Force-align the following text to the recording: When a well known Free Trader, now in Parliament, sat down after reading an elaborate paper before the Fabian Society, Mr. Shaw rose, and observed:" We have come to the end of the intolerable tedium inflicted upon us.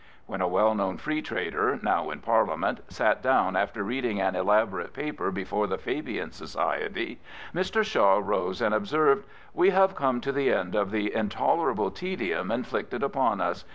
When 0.25 0.41
a 0.41 0.47
well 0.47 0.73
known 0.73 0.97
Free 0.97 1.21
Trader, 1.21 1.77
now 1.83 2.09
in 2.09 2.21
Parliament, 2.21 2.79
sat 2.91 3.21
down 3.21 3.55
after 3.55 3.83
reading 3.83 4.19
an 4.19 4.35
elaborate 4.35 4.93
paper 4.93 5.29
before 5.29 5.67
the 5.67 5.77
Fabian 5.77 6.31
Society, 6.31 7.19
Mr. 7.53 7.83
Shaw 7.83 8.17
rose, 8.19 8.61
and 8.63 8.73
observed:" 8.73 9.27
We 9.53 9.69
have 9.69 9.93
come 9.93 10.19
to 10.21 10.31
the 10.31 10.51
end 10.51 10.73
of 10.73 10.89
the 10.89 11.13
intolerable 11.13 11.91
tedium 11.91 12.49
inflicted 12.49 13.03
upon 13.03 13.41
us. 13.41 13.63